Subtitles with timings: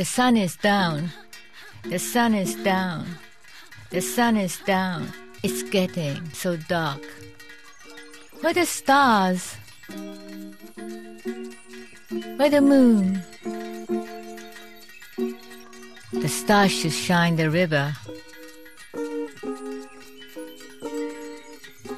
[0.00, 1.10] The sun is down.
[1.84, 3.06] The sun is down.
[3.90, 5.12] The sun is down.
[5.42, 7.04] It's getting so dark.
[8.40, 9.56] Where the stars?
[12.38, 13.20] Where the moon?
[16.14, 17.92] The stars should shine the river.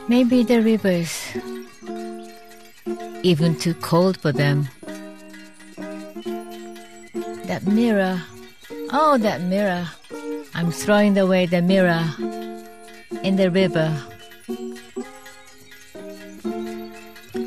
[0.08, 1.14] Maybe the river's
[3.22, 4.68] even too cold for them.
[7.46, 8.22] That mirror,
[8.92, 9.88] oh, that mirror.
[10.54, 12.04] I'm throwing away the mirror
[13.22, 13.90] in the river.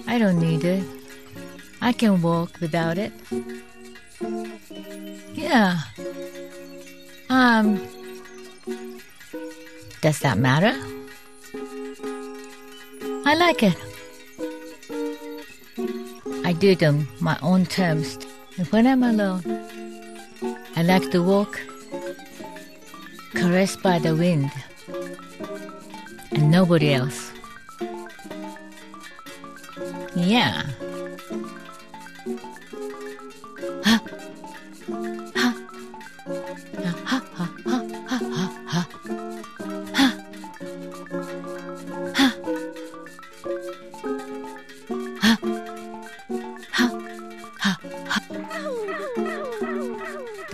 [0.07, 0.83] I don't need it.
[1.81, 3.11] I can walk without it.
[5.33, 5.79] Yeah.
[7.29, 7.81] Um,
[10.01, 10.73] does that matter?
[13.25, 13.77] I like it.
[16.45, 18.17] I do them my own terms.
[18.57, 19.43] And when I'm alone,
[20.77, 21.61] I like to walk,
[23.33, 24.51] caressed by the wind,
[26.31, 27.31] and nobody else.
[30.15, 30.63] Yeah.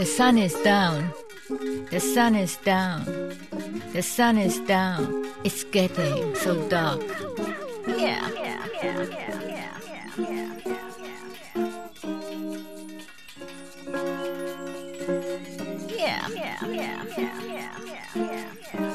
[0.01, 1.13] The sun is down.
[1.91, 3.05] The sun is down.
[3.93, 5.27] The sun is down.
[5.43, 7.03] It's getting so dark.
[7.85, 8.27] Yeah.
[8.33, 9.77] yeah, yeah, yeah, yeah,
[10.17, 10.57] yeah.
[15.87, 17.75] Yeah, yeah, yeah, yeah, yeah,
[18.15, 18.90] yeah, yeah.